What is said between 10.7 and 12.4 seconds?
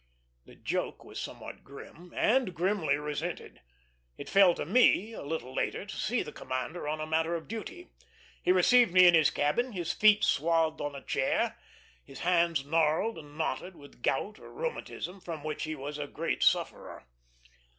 on a chair, his